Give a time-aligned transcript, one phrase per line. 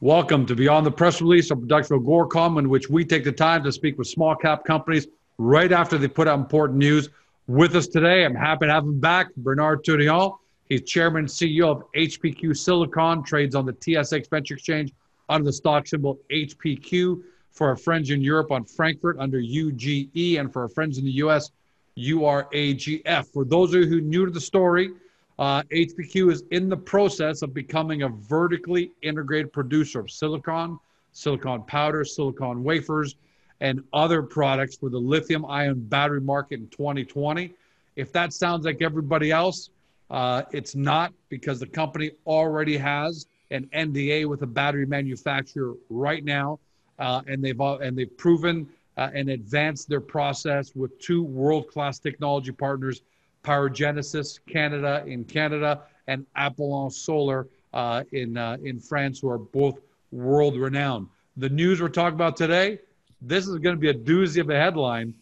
[0.00, 3.32] Welcome to Beyond the Press Release, a production of Agoracom, in which we take the
[3.32, 5.08] time to speak with small cap companies
[5.38, 7.08] right after they put out important news.
[7.48, 10.38] With us today, I'm happy to have him back, Bernard Tourillon.
[10.68, 14.92] He's chairman and CEO of HPQ Silicon, trades on the TSX Venture Exchange
[15.28, 17.20] under the stock symbol HPQ.
[17.50, 21.14] For our friends in Europe on Frankfurt under UGE, and for our friends in the
[21.24, 21.50] US,
[21.98, 23.32] URAGF.
[23.32, 24.92] For those of you who are new to the story,
[25.38, 30.78] uh, HPQ is in the process of becoming a vertically integrated producer of silicon,
[31.12, 33.14] silicon powder, silicon wafers,
[33.60, 37.52] and other products for the lithium ion battery market in 2020.
[37.96, 39.70] If that sounds like everybody else,
[40.10, 46.24] uh, it's not because the company already has an NDA with a battery manufacturer right
[46.24, 46.58] now,
[46.98, 52.52] uh, and they've and they've proven uh, and advanced their process with two world-class technology
[52.52, 53.02] partners
[53.48, 59.80] PyroGenesis Canada in Canada, and Apollon Solar uh, in, uh, in France, who are both
[60.12, 61.08] world renowned.
[61.36, 62.80] The news we're talking about today
[63.20, 65.14] this is going to be a doozy of a headline.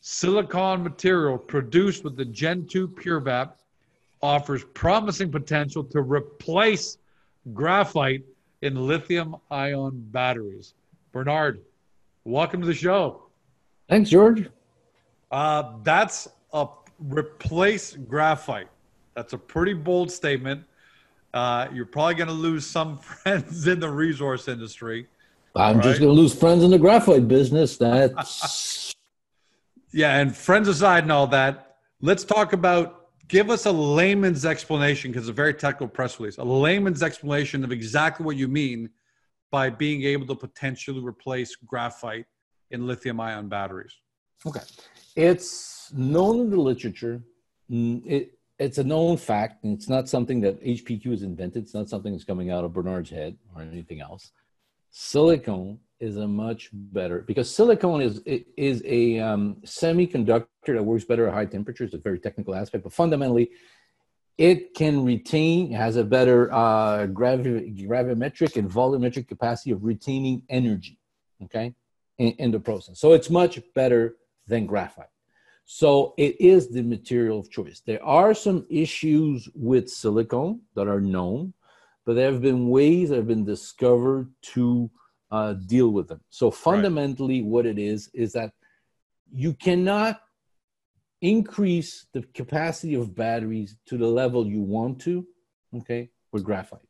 [0.00, 3.52] Silicon material produced with the Gen 2 PureVap
[4.22, 6.98] offers promising potential to replace
[7.52, 8.24] graphite
[8.62, 10.74] in lithium ion batteries.
[11.12, 11.60] Bernard,
[12.24, 13.22] welcome to the show.
[13.88, 14.48] Thanks, George.
[15.30, 16.66] Uh, that's a
[16.98, 18.68] replace graphite.
[19.14, 20.64] That's a pretty bold statement.
[21.32, 25.06] Uh, you're probably going to lose some friends in the resource industry.
[25.56, 25.84] I'm right?
[25.84, 27.76] just going to lose friends in the graphite business.
[27.76, 28.94] That's
[29.92, 30.18] yeah.
[30.18, 33.00] And friends aside and all that, let's talk about.
[33.26, 36.36] Give us a layman's explanation because it's a very technical press release.
[36.36, 38.90] A layman's explanation of exactly what you mean
[39.50, 42.26] by being able to potentially replace graphite
[42.70, 43.94] in lithium-ion batteries.
[44.46, 44.60] Okay,
[45.16, 47.22] it's known in the literature.
[47.68, 51.64] It, it's a known fact, and it's not something that HPQ has invented.
[51.64, 54.30] It's not something that's coming out of Bernard's head or anything else.
[54.90, 58.20] Silicone is a much better because silicone is
[58.56, 61.94] is a um, semiconductor that works better at high temperatures.
[61.94, 63.50] A very technical aspect, but fundamentally,
[64.38, 70.98] it can retain has a better uh, gravi- gravimetric and volumetric capacity of retaining energy.
[71.42, 71.74] Okay,
[72.18, 75.13] in, in the process, so it's much better than graphite.
[75.64, 77.80] So it is the material of choice.
[77.80, 81.54] There are some issues with silicone that are known,
[82.04, 84.90] but there have been ways that have been discovered to
[85.30, 86.20] uh, deal with them.
[86.28, 87.50] So fundamentally, right.
[87.50, 88.52] what it is is that
[89.32, 90.20] you cannot
[91.22, 95.26] increase the capacity of batteries to the level you want to,
[95.74, 96.80] okay, with graphite.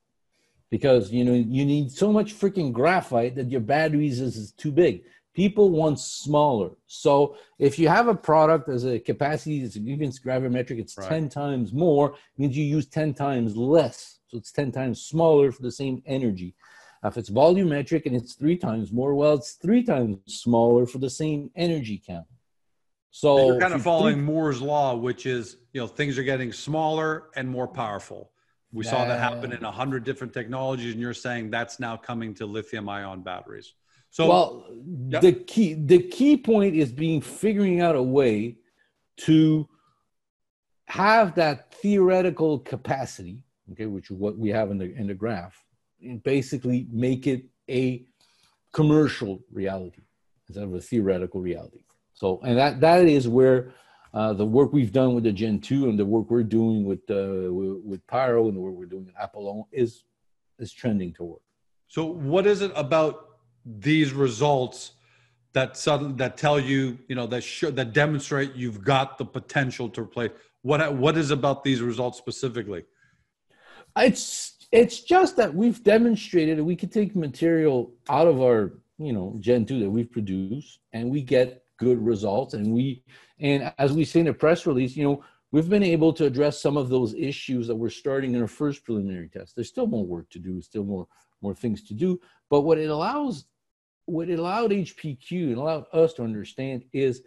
[0.71, 4.73] Because you know you need so much freaking graphite that your batteries is, is too
[4.73, 5.05] big.
[5.35, 6.71] People want smaller.
[6.87, 11.09] So if you have a product as a capacity, it's even gravimetric, it's right.
[11.09, 14.21] 10 times more, means you use 10 times less.
[14.29, 16.55] So it's 10 times smaller for the same energy.
[17.03, 21.11] If it's volumetric and it's three times more, well, it's three times smaller for the
[21.11, 22.27] same energy count.
[23.11, 27.29] So you're kind of following Moore's law, which is you know things are getting smaller
[27.37, 28.33] and more powerful.
[28.73, 31.97] We uh, saw that happen in a hundred different technologies, and you're saying that's now
[31.97, 33.75] coming to lithium-ion batteries.
[34.15, 34.67] So well,
[35.09, 35.23] yep.
[35.23, 38.59] the key the key point is being figuring out a way
[39.27, 39.69] to
[40.87, 43.43] have that theoretical capacity,
[43.73, 45.61] okay, which is what we have in the in the graph,
[46.01, 48.07] and basically make it a
[48.71, 50.03] commercial reality
[50.47, 51.83] instead of a theoretical reality.
[52.13, 53.75] So, and that that is where
[54.13, 57.01] uh, the work we've done with the Gen two and the work we're doing with
[57.11, 60.05] uh, with, Pyro and the work we're doing with Apollon is
[60.61, 61.41] is trending toward.
[61.89, 63.34] So, what is it about
[63.65, 64.93] these results
[65.53, 69.89] that suddenly that tell you you know that show that demonstrate you've got the potential
[69.89, 70.31] to replace
[70.65, 72.85] what what is about these results specifically?
[73.97, 79.13] It's it's just that we've demonstrated that we can take material out of our you
[79.13, 83.05] know gen 2 that we've produced and we get good results and we
[83.41, 86.63] and as we say in the press release you know we've been able to address
[86.63, 89.55] some of those issues that we're starting in our first preliminary test.
[89.55, 91.07] There's still more work to do still more
[91.43, 92.19] more things to do
[92.49, 93.45] but what it allows
[94.07, 97.23] what it allowed HPQ and allowed us to understand is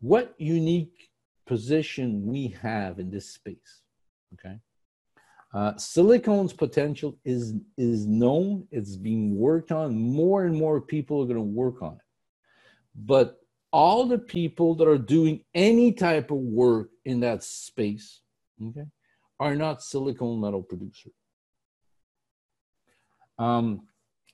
[0.00, 1.10] what unique
[1.46, 3.82] position we have in this space.
[4.34, 4.58] Okay.
[5.52, 8.68] Uh, silicone's potential is is known.
[8.70, 9.96] It's being worked on.
[9.96, 12.00] More and more people are going to work on it.
[12.94, 13.40] But
[13.72, 18.20] all the people that are doing any type of work in that space,
[18.68, 18.86] okay,
[19.40, 21.12] are not silicone metal producers.
[23.38, 23.88] Um,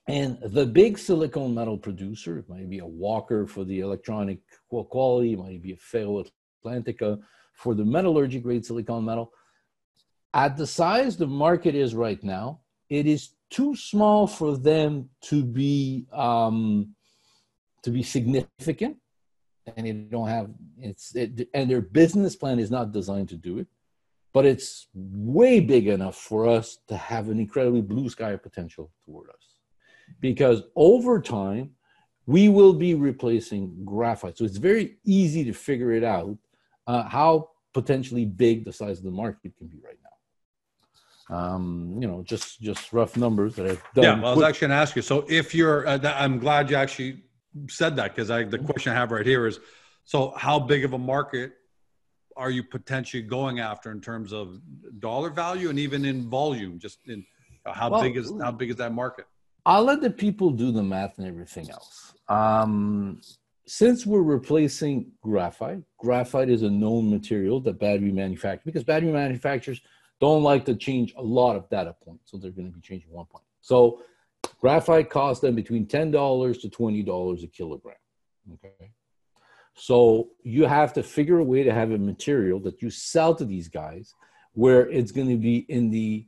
[0.07, 4.39] and the big silicon metal producer, it might be a Wacker for the electronic
[4.69, 6.23] quality, it might be a Ferro
[6.65, 7.19] Atlantica
[7.53, 9.33] for the metallurgy grade silicon metal.
[10.33, 15.43] At the size the market is right now, it is too small for them to
[15.43, 16.95] be um,
[17.83, 18.97] to be significant,
[19.75, 20.49] and they don't have
[20.79, 23.67] it's it, and their business plan is not designed to do it.
[24.33, 29.29] But it's way big enough for us to have an incredibly blue sky potential toward
[29.29, 29.56] us
[30.19, 31.71] because over time
[32.25, 34.37] we will be replacing graphite.
[34.37, 36.37] So it's very easy to figure it out
[36.85, 41.35] uh, how potentially big the size of the market can be right now.
[41.37, 44.03] Um, you know, just just rough numbers that I've done.
[44.03, 45.01] Yeah, well, I was actually going to ask you.
[45.01, 47.23] So if you're, uh, I'm glad you actually
[47.69, 49.59] said that because I the question I have right here is,
[50.05, 51.53] so how big of a market
[52.37, 54.59] are you potentially going after in terms of
[54.99, 56.79] dollar value and even in volume?
[56.79, 57.25] Just in
[57.65, 59.25] how well, big is how big is that market?
[59.67, 62.13] I'll let the people do the math and everything else.
[62.29, 63.19] Um,
[63.65, 69.81] since we're replacing graphite, graphite is a known material that battery manufacturers, because battery manufacturers
[70.21, 73.11] don't like to change a lot of data points, so they're going to be changing
[73.11, 73.43] one point.
[73.59, 74.01] So
[74.61, 77.97] graphite costs them between ten dollars to twenty dollars a kilogram.
[78.53, 78.91] Okay,
[79.75, 83.43] so you have to figure a way to have a material that you sell to
[83.43, 84.15] these guys
[84.53, 86.25] where it's going to be in the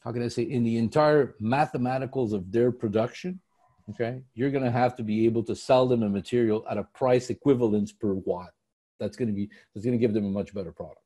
[0.00, 3.40] how can I say, in the entire mathematicals of their production,
[3.90, 6.84] okay, you're going to have to be able to sell them a material at a
[6.84, 8.50] price equivalence per watt.
[8.98, 11.00] That's going to be, that's going to give them a much better product.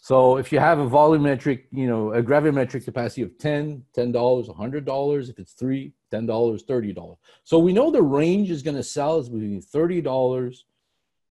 [0.00, 5.30] So if you have a volumetric, you know, a gravimetric capacity of 10, $10, $100,
[5.30, 7.16] if it's three, $10, $30.
[7.44, 10.58] So we know the range is going to sell is between $30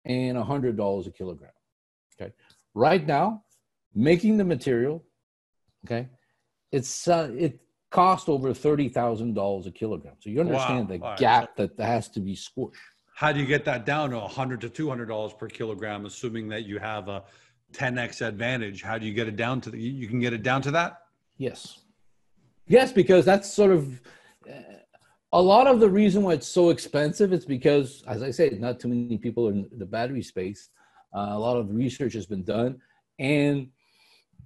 [0.05, 1.51] and $100 a kilogram.
[2.15, 2.33] Okay.
[2.73, 3.43] Right now,
[3.93, 5.03] making the material,
[5.85, 6.07] okay,
[6.73, 7.59] it's uh, it
[7.91, 10.15] cost over thirty thousand dollars a kilogram.
[10.19, 10.97] So you understand wow.
[10.97, 11.77] the All gap right.
[11.77, 12.73] that has to be squished.
[13.15, 16.49] How do you get that down to hundred to two hundred dollars per kilogram, assuming
[16.49, 17.23] that you have a
[17.71, 18.81] ten x advantage?
[18.81, 19.79] How do you get it down to the?
[19.79, 21.03] You can get it down to that.
[21.37, 21.79] Yes,
[22.67, 24.01] yes, because that's sort of.
[24.49, 24.59] Uh,
[25.35, 28.79] a lot of the reason why it's so expensive is because, as I said, not
[28.79, 30.69] too many people in the battery space.
[31.15, 32.79] Uh, a lot of research has been done,
[33.17, 33.69] and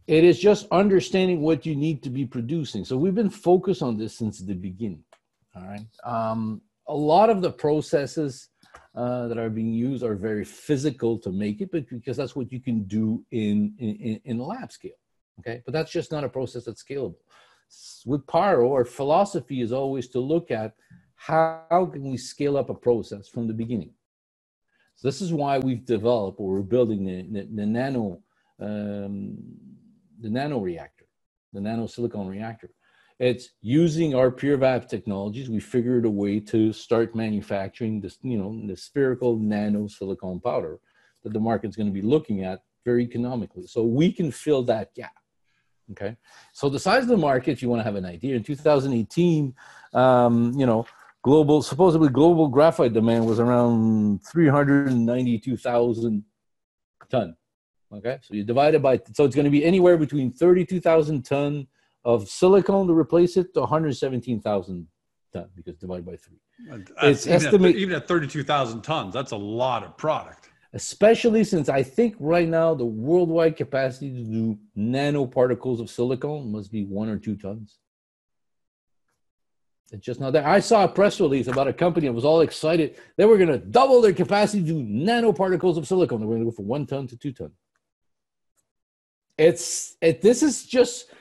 [0.07, 2.86] it is just understanding what you need to be producing.
[2.86, 5.04] So we've been focused on this since the beginning.
[5.56, 5.86] All right.
[6.04, 8.50] Um, a lot of the processes
[8.95, 12.51] uh, that are being used are very physical to make it, but because that's what
[12.51, 14.92] you can do in in, in lab scale.
[15.39, 17.18] Okay, but that's just not a process that's scalable.
[18.06, 20.74] With Pyro, our philosophy is always to look at
[21.15, 23.92] how can we scale up a process from the beginning.
[24.95, 28.21] So this is why we've developed or we're building the, the, the nano
[28.59, 29.38] um,
[30.19, 31.05] the nano reactor,
[31.53, 32.69] the nano silicon reactor.
[33.19, 35.49] It's using our PureVap technologies.
[35.49, 40.79] We figured a way to start manufacturing this, you know, the spherical nano silicon powder
[41.23, 43.65] that the market's going to be looking at very economically.
[43.65, 45.13] So we can fill that gap.
[45.92, 46.15] Okay.
[46.53, 49.56] So the size of the market, you want to have an idea, in 2018,
[49.94, 50.85] um, you know,
[51.23, 56.23] global supposedly global graphite demand was around 392,000
[57.09, 57.35] ton
[57.94, 61.67] Okay, so you divide it by, so it's going to be anywhere between 32,000 ton
[62.03, 64.87] of silicone to replace it to 117,000
[65.33, 66.39] ton because divided by three.
[66.69, 70.49] That's it's even, estimate, at, even at 32,000 tons, that's a lot of product.
[70.73, 76.71] Especially since I think right now the worldwide capacity to do nanoparticles of silicone must
[76.71, 77.79] be one or two tons.
[79.94, 80.45] It's just not there.
[80.45, 82.97] I saw a press release about a company that was all excited.
[83.15, 86.19] They were going to double their capacity to do nanoparticles of silicone.
[86.19, 87.51] They were going to go from one ton to two ton
[89.37, 91.11] it's it this is just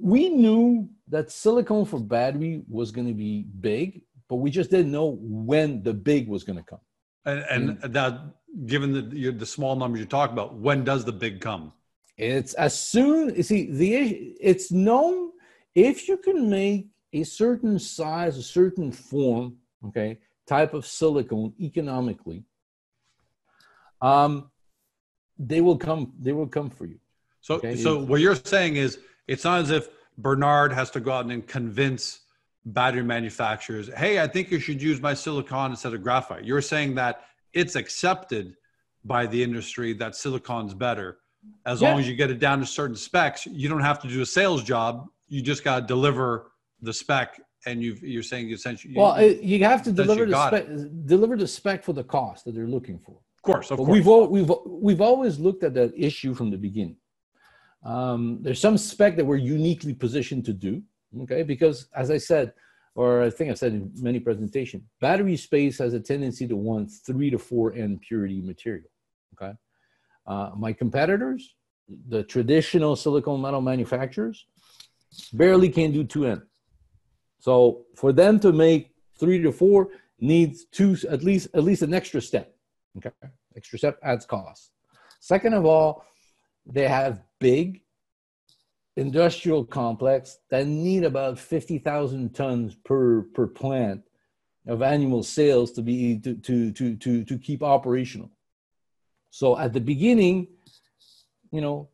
[0.00, 4.92] we knew that silicone for battery was going to be big but we just didn't
[4.92, 6.80] know when the big was going to come.
[7.24, 8.20] And, and, and that
[8.66, 11.72] given the the small numbers you talk about when does the big come?
[12.16, 15.32] It's as soon you see the it's known
[15.74, 19.56] if you can make a certain size a certain form
[19.86, 22.44] okay type of silicone economically
[24.00, 24.50] um
[25.38, 26.98] they will come they will come for you
[27.48, 27.76] so, okay.
[27.76, 29.88] so what you're saying is it's not as if
[30.18, 32.20] Bernard has to go out and convince
[32.66, 36.44] battery manufacturers, hey, I think you should use my silicon instead of graphite.
[36.44, 37.24] You're saying that
[37.54, 38.54] it's accepted
[39.02, 41.20] by the industry that silicon's better.
[41.64, 41.88] As yeah.
[41.88, 44.26] long as you get it down to certain specs, you don't have to do a
[44.26, 45.06] sales job.
[45.28, 46.52] You just got to deliver
[46.82, 50.68] the spec and you are saying essentially well you, you have to deliver the spec
[50.68, 51.06] it.
[51.06, 53.94] deliver the spec for the cost that they're looking for of course of but course
[53.94, 56.96] we've all, we've we've always looked at that issue from the beginning
[57.84, 60.82] um, there's some spec that we're uniquely positioned to do
[61.22, 62.52] okay because as i said
[62.94, 66.90] or i think I've said in many presentations battery space has a tendency to want
[67.06, 68.90] three to four n purity material
[69.34, 69.52] okay
[70.26, 71.54] uh, my competitors
[72.08, 74.46] the traditional silicon metal manufacturers
[75.32, 76.42] barely can do 2n
[77.38, 79.88] so for them to make three to four
[80.20, 82.54] needs two at least at least an extra step.
[82.96, 83.10] Okay,
[83.56, 84.72] extra step adds cost.
[85.20, 86.04] Second of all,
[86.66, 87.82] they have big
[88.96, 94.02] industrial complex that need about 50,000 tons per per plant
[94.66, 98.30] of annual sales to be to to to to, to keep operational.
[99.30, 100.48] So at the beginning,
[101.52, 101.88] you know,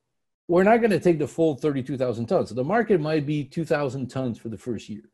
[0.48, 2.48] we're not going to take the full 32,000 tons.
[2.48, 5.10] So the market might be 2,000 tons for the first years.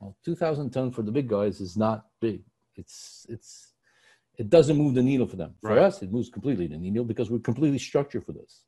[0.00, 2.42] Well, 2,000 tons for the big guys is not big.
[2.76, 3.72] It's it's
[4.38, 5.54] it doesn't move the needle for them.
[5.60, 5.78] For right.
[5.78, 8.64] us, it moves completely the needle because we're completely structured for this.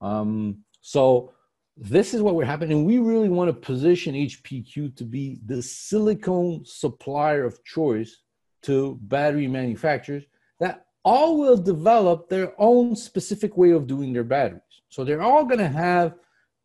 [0.00, 1.32] Um, so
[1.76, 2.84] this is what we're happening.
[2.84, 8.22] We really want to position HPQ to be the silicone supplier of choice
[8.62, 10.24] to battery manufacturers
[10.58, 14.62] that all will develop their own specific way of doing their batteries.
[14.88, 16.14] So they're all going to have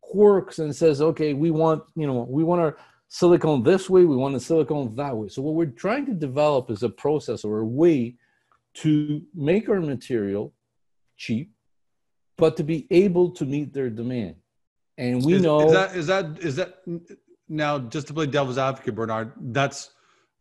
[0.01, 2.77] quirks and says, okay, we want, you know, we want our
[3.09, 5.27] silicone this way, we want a silicone that way.
[5.27, 8.15] So what we're trying to develop is a process or a way
[8.75, 10.53] to make our material
[11.17, 11.51] cheap,
[12.41, 14.35] but to be able to meet their demand.
[14.97, 16.81] And we is, know is that is that is that
[17.47, 19.91] now just to play devil's advocate, Bernard, that's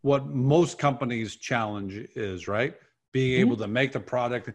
[0.01, 2.75] what most companies challenge is, right?
[3.13, 3.49] Being mm-hmm.
[3.49, 4.49] able to make the product.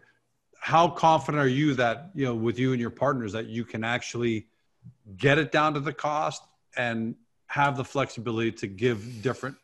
[0.58, 3.84] How confident are you that, you know, with you and your partners that you can
[3.84, 4.48] actually
[5.16, 6.42] get it down to the cost
[6.76, 7.14] and
[7.46, 9.56] have the flexibility to give different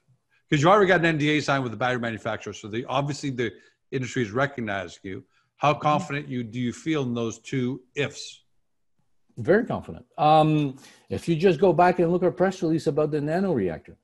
[0.48, 3.50] because you already got an NDA signed with the battery manufacturer, so the obviously the
[3.90, 5.24] industry is recognizing you.
[5.62, 8.42] How confident you do you feel in those two ifs?
[9.38, 10.04] Very confident.
[10.18, 10.76] Um,
[11.08, 13.96] if you just go back and look at a press release about the nano reactor,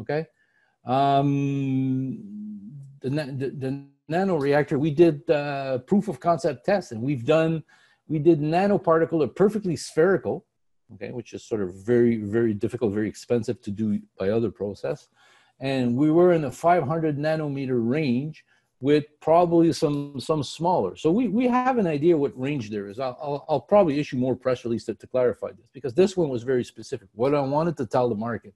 [0.00, 0.24] okay,
[0.86, 2.18] um,
[3.02, 7.62] the, the, the nano reactor, we did uh, proof of concept tests, and we've done
[8.08, 10.46] we did nanoparticle, are perfectly spherical,
[10.94, 15.08] okay, which is sort of very, very difficult, very expensive to do by other process.
[15.60, 18.42] And we were in the 500 nanometer range
[18.84, 20.94] with probably some some smaller.
[20.94, 23.00] So we, we have an idea what range there is.
[23.00, 26.28] I'll, I'll, I'll probably issue more press release to, to clarify this because this one
[26.28, 27.08] was very specific.
[27.14, 28.52] What I wanted to tell the market,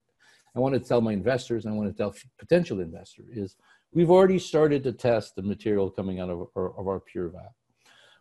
[0.55, 3.57] I wanted to tell my investors, and I wanted to tell potential investor is
[3.95, 7.53] we've already started to test the material coming out of our, of our PureVap.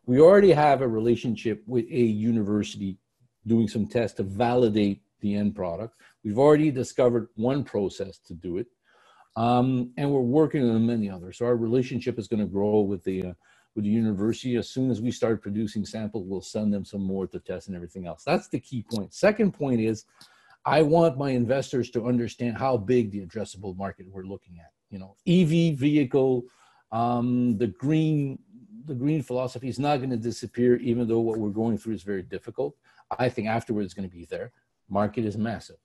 [0.06, 3.00] We already have a relationship with a university
[3.46, 5.94] doing some tests to validate the end product.
[6.24, 8.68] We've already discovered one process to do it,
[9.38, 11.38] um, and we're working on many others.
[11.38, 13.34] So our relationship is going to grow with the uh,
[13.75, 14.56] with the university.
[14.56, 17.75] As soon as we start producing samples, we'll send them some more to test and
[17.75, 18.24] everything else.
[18.24, 19.13] That's the key point.
[19.13, 20.06] Second point is,
[20.65, 24.72] I want my investors to understand how big the addressable market we're looking at.
[24.89, 26.46] You know, EV vehicle,
[26.91, 28.39] um, the green
[28.86, 32.03] the green philosophy is not going to disappear, even though what we're going through is
[32.03, 32.75] very difficult.
[33.20, 34.51] I think afterwards is going to be there.
[34.89, 35.75] Market is massive.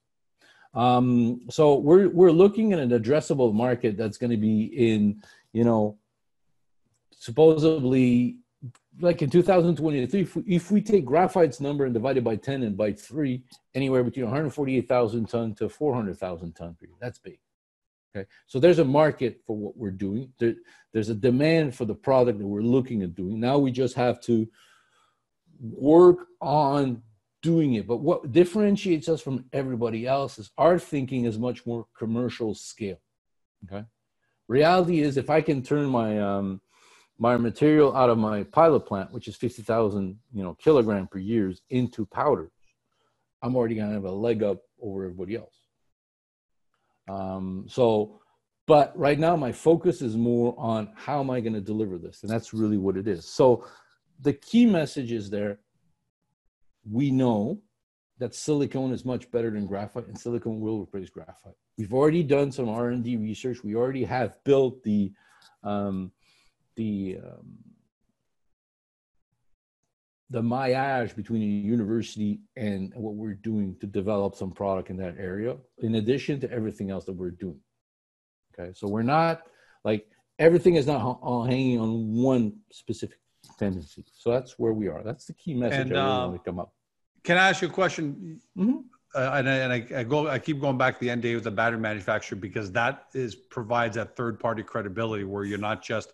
[0.73, 5.63] Um, so we're we're looking at an addressable market that's going to be in, you
[5.63, 5.97] know,
[7.11, 8.37] supposedly
[8.99, 12.63] like in 2023, if we, if we take graphite's number and divide it by 10
[12.63, 16.95] and by 3, anywhere between 148,000 ton to 400,000 ton per year.
[17.01, 17.39] That's big.
[18.15, 20.31] Okay, so there's a market for what we're doing.
[20.37, 20.53] There,
[20.91, 23.39] there's a demand for the product that we're looking at doing.
[23.39, 24.47] Now we just have to
[25.59, 27.01] work on
[27.43, 27.85] doing it.
[27.85, 32.99] But what differentiates us from everybody else is our thinking is much more commercial scale.
[33.65, 33.85] Okay.
[34.47, 36.61] Reality is if I can turn my um,
[37.19, 41.61] my material out of my pilot plant, which is 50,000, you know, kilogram per years
[41.69, 42.51] into powders,
[43.41, 45.55] I'm already to have a leg up over everybody else.
[47.07, 48.19] Um, so,
[48.65, 52.23] but right now my focus is more on how am I going to deliver this?
[52.23, 53.25] And that's really what it is.
[53.25, 53.65] So
[54.21, 55.59] the key message is there
[56.89, 57.61] we know
[58.19, 61.55] that silicone is much better than graphite and silicone will replace graphite.
[61.77, 63.63] We've already done some R&D research.
[63.63, 65.11] We already have built the,
[65.63, 66.11] um,
[66.75, 67.57] the, um,
[70.29, 75.15] the maillage between a university and what we're doing to develop some product in that
[75.17, 77.59] area, in addition to everything else that we're doing.
[78.57, 79.43] Okay, so we're not
[79.83, 80.07] like
[80.39, 83.17] everything is not all hanging on one specific
[83.57, 84.03] tendency.
[84.13, 85.03] So that's where we are.
[85.03, 86.73] That's the key message and, I really uh, want to come up.
[87.23, 88.41] Can I ask you a question?
[88.57, 88.77] Mm-hmm.
[89.15, 91.43] Uh, and, I, and I, I, go, I keep going back to the NDA with
[91.43, 96.13] the battery manufacturer because that is provides that third party credibility where you're not just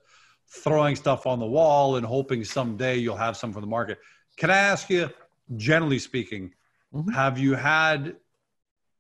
[0.50, 4.00] throwing stuff on the wall and hoping someday you'll have some from the market.
[4.38, 5.10] Can I ask you,
[5.56, 6.54] generally speaking,
[6.94, 7.10] mm-hmm.
[7.12, 8.18] have you had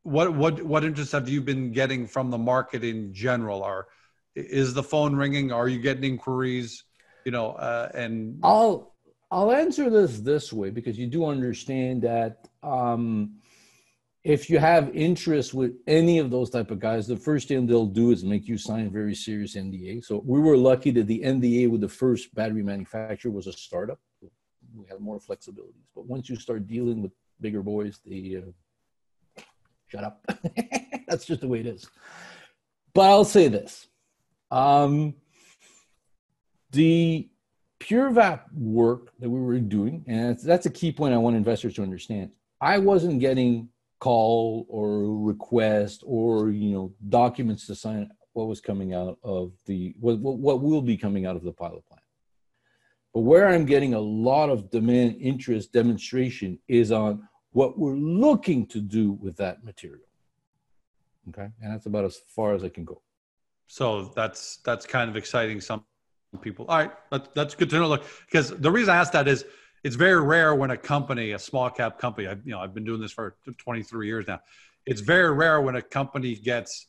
[0.04, 3.64] what what what interest have you been getting from the market in general?
[3.64, 3.88] Are
[4.36, 5.52] is the phone ringing?
[5.52, 6.84] Are you getting inquiries?
[7.26, 8.94] You know, uh, and I'll
[9.32, 13.40] I'll answer this this way because you do understand that um,
[14.24, 17.86] if you have interest with any of those type of guys, the first thing they'll
[17.86, 20.04] do is make you sign very serious NDA.
[20.04, 24.00] So we were lucky that the NDA with the first battery manufacturer was a startup.
[24.76, 27.12] We have more flexibilities, but once you start dealing with
[27.42, 28.42] bigger boys, they
[29.38, 29.42] uh,
[29.88, 30.24] shut up.
[31.08, 31.90] That's just the way it is.
[32.94, 33.88] But I'll say this:
[34.52, 35.16] um,
[36.72, 37.30] the
[37.80, 41.84] PureVap work that we were doing, and that's a key point I want investors to
[41.84, 42.32] understand.
[42.62, 48.94] I wasn't getting call or request or you know documents to sign what was coming
[48.94, 52.02] out of the what, what will be coming out of the pilot plant.
[53.14, 58.68] But where i'm getting a lot of demand interest demonstration is on what we're looking
[58.68, 60.08] to do with that material.
[61.30, 61.50] Okay?
[61.62, 63.02] And that's about as far as i can go.
[63.68, 65.84] So that's that's kind of exciting some
[66.42, 69.28] people all right that, that's good to know look because the reason i asked that
[69.28, 69.46] is
[69.84, 72.84] it's very rare when a company, a small cap company, I, you know, I've been
[72.84, 74.42] doing this for 23 years now.
[74.86, 76.88] It's very rare when a company gets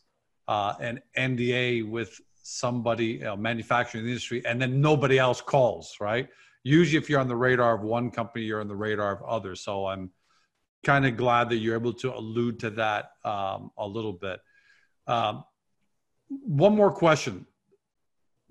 [0.48, 5.96] uh, an NDA with somebody, you know, manufacturing the industry, and then nobody else calls,
[6.00, 6.28] right?
[6.64, 9.60] Usually, if you're on the radar of one company, you're on the radar of others.
[9.60, 10.10] So I'm
[10.84, 14.40] kind of glad that you're able to allude to that um, a little bit.
[15.06, 15.44] Um,
[16.28, 17.46] one more question,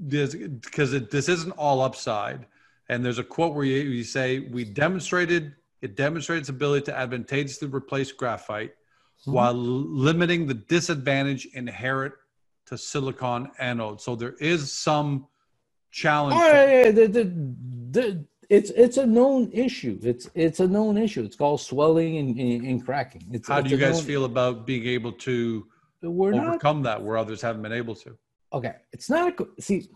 [0.08, 2.46] because this isn't all upside
[2.90, 6.98] and there's a quote where you, you say, "We demonstrated it demonstrated its ability to
[6.98, 9.32] advantageously replace graphite mm-hmm.
[9.32, 12.14] while limiting the disadvantage inherent
[12.66, 15.28] to silicon anode." So there is some
[15.92, 16.36] challenge.
[16.38, 16.92] Oh, yeah, yeah.
[16.92, 17.24] The, the,
[17.92, 20.00] the, it's it's a known issue.
[20.02, 21.24] It's it's a known issue.
[21.24, 23.24] It's called swelling and, and, and cracking.
[23.32, 25.68] It's, How it's do you guys known, feel about being able to
[26.04, 28.18] overcome not, that where others haven't been able to?
[28.52, 29.90] Okay, it's not a see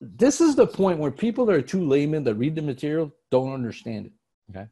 [0.00, 3.52] this is the point where people that are too layman that read the material don't
[3.52, 4.12] understand it.
[4.50, 4.66] Okay.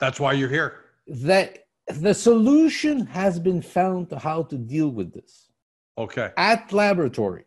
[0.00, 0.84] That's why you're here.
[1.06, 5.48] That the solution has been found to how to deal with this.
[5.96, 6.30] Okay.
[6.36, 7.44] At laboratory,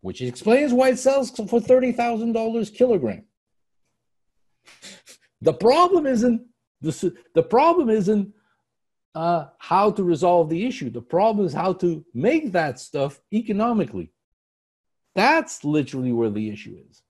[0.00, 3.24] which explains why it sells for thirty thousand dollars kilogram.
[5.42, 6.46] The problem isn't
[6.80, 8.32] the, the problem isn't
[9.14, 10.90] uh, how to resolve the issue.
[10.90, 14.12] The problem is how to make that stuff economically.
[15.14, 17.02] That's literally where the issue is.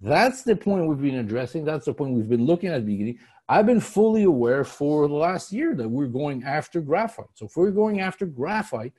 [0.00, 1.64] That's the point we've been addressing.
[1.64, 3.18] That's the point we've been looking at the beginning.
[3.48, 7.26] I've been fully aware for the last year that we're going after graphite.
[7.34, 8.92] So if we're going after graphite,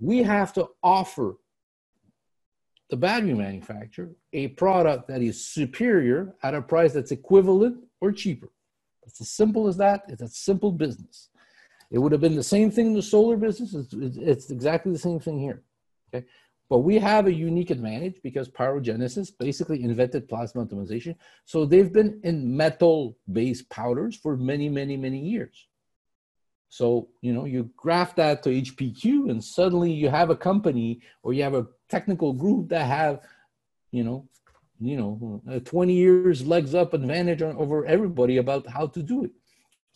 [0.00, 1.36] we have to offer
[2.90, 8.48] the battery manufacturer a product that is superior at a price that's equivalent or cheaper.
[9.06, 10.04] It's as simple as that.
[10.08, 11.28] It's a simple business.
[11.90, 13.74] It would have been the same thing in the solar business.
[13.74, 15.62] It's, it's exactly the same thing here.
[16.14, 16.26] Okay.
[16.68, 21.16] But we have a unique advantage because Pyrogenesis basically invented plasma atomization.
[21.46, 25.66] So they've been in metal based powders for many, many, many years.
[26.68, 31.32] So, you know, you graph that to HPQ and suddenly you have a company or
[31.32, 33.20] you have a technical group that have,
[33.90, 34.28] you know,
[34.78, 39.30] you know, uh, 20 years legs up advantage over everybody about how to do it.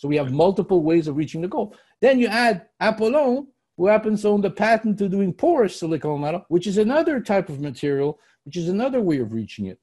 [0.03, 1.77] So we have multiple ways of reaching the goal.
[2.01, 6.45] Then you add Apollon, who happens to own the patent to doing porous silicon metal,
[6.49, 9.79] which is another type of material, which is another way of reaching it.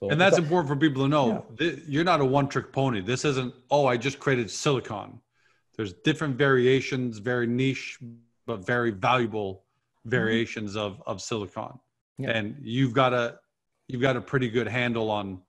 [0.00, 1.46] So, and that's important for people to know.
[1.58, 1.70] Yeah.
[1.88, 3.00] You're not a one trick pony.
[3.00, 5.18] This isn't, oh, I just created silicon.
[5.78, 7.98] There's different variations, very niche,
[8.44, 9.64] but very valuable
[10.04, 11.00] variations mm-hmm.
[11.00, 11.80] of, of silicon.
[12.18, 12.32] Yeah.
[12.32, 13.38] And you've got a,
[13.88, 15.40] you've got a pretty good handle on,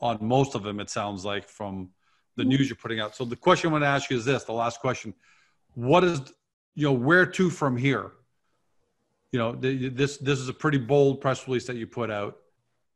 [0.00, 1.90] on most of them, it sounds like from
[2.36, 3.14] the news you're putting out.
[3.14, 5.14] So the question I want to ask you is this, the last question.
[5.74, 6.20] What is
[6.74, 8.12] you know where to from here
[9.32, 12.38] you know this this is a pretty bold press release that you put out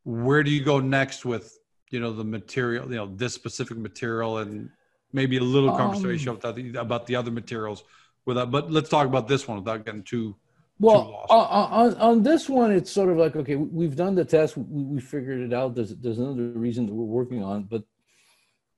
[0.04, 1.58] where do you go next with
[1.90, 4.70] you know the material you know this specific material and
[5.12, 7.84] maybe a little conversation um, about, the, about the other materials
[8.26, 10.36] without but let's talk about this one without getting too
[10.78, 14.82] Well, on, on this one, it's sort of like okay, we've done the test, we,
[14.94, 15.74] we figured it out.
[15.74, 17.82] There's there's another reason that we're working on, but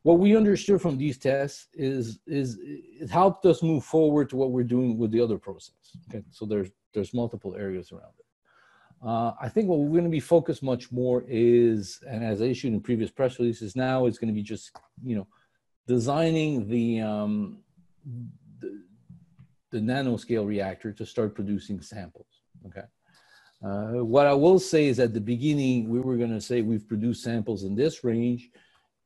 [0.09, 4.53] what we understood from these tests is is it helped us move forward to what
[4.53, 5.85] we're doing with the other process.
[6.09, 8.27] Okay, so there's there's multiple areas around it.
[9.07, 12.47] Uh, I think what we're going to be focused much more is, and as I
[12.47, 15.27] issued in previous press releases, now is going to be just you know
[15.87, 17.59] designing the um,
[18.61, 18.81] the,
[19.73, 22.33] the nanoscale reactor to start producing samples.
[22.69, 22.87] Okay.
[23.63, 26.89] Uh, what I will say is at the beginning, we were going to say we've
[26.89, 28.49] produced samples in this range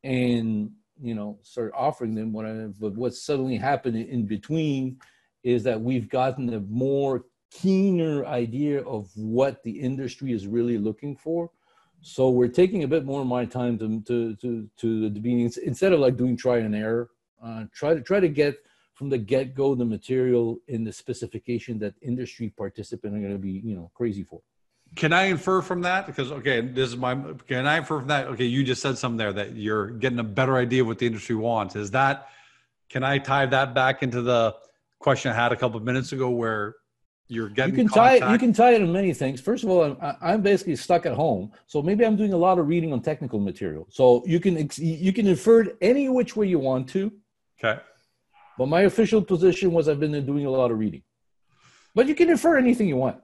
[0.05, 0.71] and,
[1.03, 2.33] you know, start offering them.
[2.33, 4.99] What I, but what's suddenly happened in between
[5.43, 11.17] is that we've gotten a more keener idea of what the industry is really looking
[11.17, 11.51] for.
[12.01, 15.53] So we're taking a bit more of my time to, to, to, to the beginning,
[15.65, 17.11] instead of like doing try and error,
[17.43, 18.57] uh, try to try to get
[18.95, 23.61] from the get-go the material in the specification that industry participants are going to be
[23.65, 24.41] you know crazy for
[24.95, 26.07] can i infer from that?
[26.07, 27.15] Because okay this is my
[27.47, 28.27] can i infer from that?
[28.29, 31.07] Okay you just said something there that you're getting a better idea of what the
[31.07, 31.77] industry wants.
[31.77, 32.29] Is that
[32.89, 34.55] can i tie that back into the
[34.99, 36.77] question i had a couple of minutes ago where
[37.29, 38.21] you're getting you can contact.
[38.21, 39.41] tie it, you can tie it in many things.
[39.41, 42.59] First of all I'm, I'm basically stuck at home so maybe i'm doing a lot
[42.59, 43.87] of reading on technical material.
[43.91, 47.13] So you can you can infer it any which way you want to.
[47.59, 47.81] Okay.
[48.59, 51.03] But my official position was I've been doing a lot of reading.
[51.95, 53.19] But you can infer anything you want.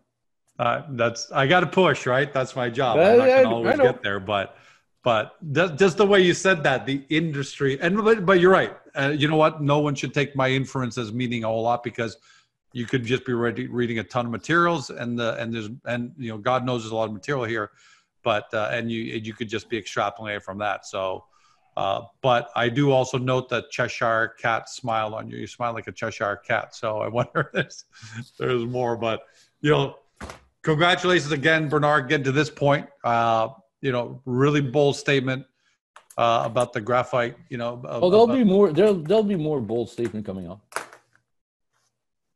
[0.58, 2.32] Uh, that's I got to push, right?
[2.32, 2.98] That's my job.
[2.98, 4.56] I'm not going to always get there, but
[5.04, 5.36] but
[5.76, 8.76] just the way you said that, the industry, and but, but you're right.
[8.98, 9.62] Uh, you know what?
[9.62, 12.16] No one should take my inference as meaning a whole lot because
[12.72, 16.12] you could just be ready, reading a ton of materials, and the and there's and
[16.18, 17.70] you know God knows there's a lot of material here,
[18.24, 20.86] but uh, and you you could just be extrapolating from that.
[20.86, 21.24] So
[21.78, 25.36] uh, but I do also note that Cheshire cat smile on you.
[25.36, 26.74] You smile like a Cheshire cat.
[26.74, 27.84] So I wonder if there's,
[28.36, 28.96] there's more.
[28.96, 29.20] But,
[29.60, 29.94] you know,
[30.62, 32.86] congratulations again, Bernard, getting to this point.
[33.04, 33.48] Uh,
[33.80, 35.46] you know, really bold statement
[36.16, 37.80] uh, about the graphite, you know.
[37.84, 38.72] Oh, there'll about, be more.
[38.72, 40.60] There'll, there'll be more bold statement coming up.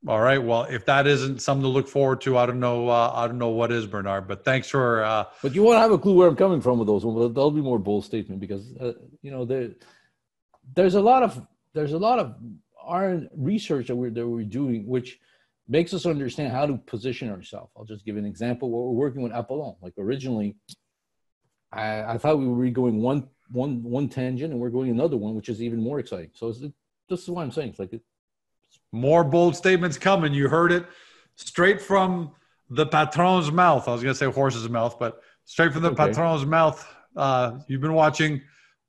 [0.06, 0.42] All right.
[0.42, 2.88] Well, if that isn't something to look forward to, I don't know.
[2.88, 4.26] Uh, I don't know what is, Bernard.
[4.26, 5.04] But thanks for.
[5.04, 7.04] Uh, but you won't have a clue where I'm coming from with those.
[7.04, 9.70] Well, there'll be more bold statement because uh, you know there,
[10.74, 11.40] there's a lot of
[11.72, 12.34] there's a lot of
[12.82, 15.20] our research that we're that we're doing, which
[15.68, 17.70] makes us understand how to position ourselves.
[17.76, 18.70] I'll just give an example.
[18.70, 19.76] What we're working with Apollon.
[19.80, 20.56] Like originally,
[21.72, 25.34] I, I thought we were going one one one tangent, and we're going another one,
[25.34, 26.30] which is even more exciting.
[26.34, 26.60] So it's,
[27.08, 27.70] this is what I'm saying.
[27.70, 28.02] It's like it,
[28.92, 30.34] more bold statements coming.
[30.34, 30.86] You heard it
[31.36, 32.32] straight from
[32.70, 33.88] the patron's mouth.
[33.88, 36.06] I was going to say horse's mouth, but straight from the okay.
[36.08, 36.86] patron's mouth.
[37.16, 38.42] Uh, you've been watching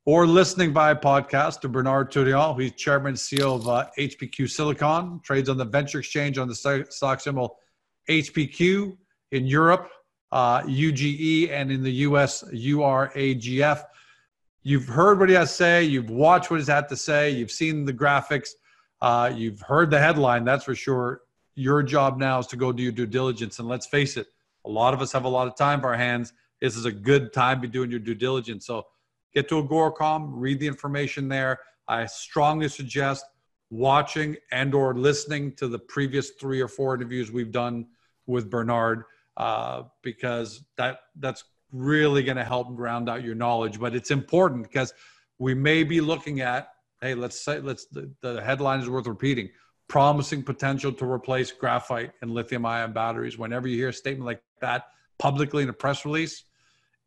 [0.06, 2.60] or listening by podcast to Bernard Tourillon.
[2.60, 6.86] He's chairman and CEO of uh, HPQ Silicon, trades on the venture exchange on the
[6.90, 7.56] stock symbol
[8.08, 8.96] HPQ
[9.32, 9.90] in Europe,
[10.30, 13.82] uh, UGE, and in the US, URAGF.
[14.62, 15.84] You've heard what he has to say.
[15.84, 17.30] You've watched what he's had to say.
[17.30, 18.50] You've seen the graphics.
[19.00, 21.22] Uh, you've heard the headline, that's for sure.
[21.54, 23.58] Your job now is to go do your due diligence.
[23.58, 24.26] And let's face it,
[24.64, 26.32] a lot of us have a lot of time for our hands.
[26.60, 28.66] This is a good time to be doing your due diligence.
[28.66, 28.86] So
[29.34, 31.60] get to Agoracom, read the information there.
[31.88, 33.24] I strongly suggest
[33.70, 37.86] watching and or listening to the previous three or four interviews we've done
[38.26, 39.04] with Bernard
[39.36, 43.80] uh, because that that's really going to help ground out your knowledge.
[43.80, 44.94] But it's important because
[45.38, 46.68] we may be looking at
[47.00, 49.50] hey, let's say let's the, the headline is worth repeating.
[49.88, 53.36] Promising potential to replace graphite and lithium ion batteries.
[53.36, 54.84] Whenever you hear a statement like that
[55.18, 56.44] publicly in a press release,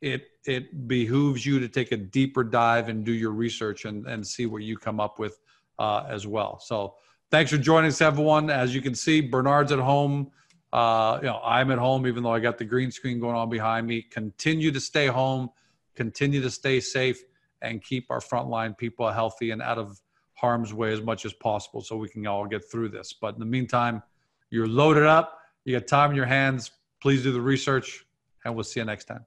[0.01, 4.25] it it behooves you to take a deeper dive and do your research and, and
[4.25, 5.39] see what you come up with
[5.79, 6.59] uh, as well.
[6.59, 6.95] So
[7.31, 8.49] thanks for joining us, everyone.
[8.49, 10.31] As you can see, Bernard's at home.
[10.71, 13.49] Uh, you know, I'm at home, even though I got the green screen going on
[13.49, 14.01] behind me.
[14.01, 15.49] Continue to stay home.
[15.95, 17.21] Continue to stay safe
[17.61, 19.99] and keep our frontline people healthy and out of
[20.33, 23.13] harm's way as much as possible so we can all get through this.
[23.13, 24.03] But in the meantime,
[24.51, 26.71] you're loaded up, you got time in your hands.
[27.01, 28.05] Please do the research,
[28.45, 29.25] and we'll see you next time.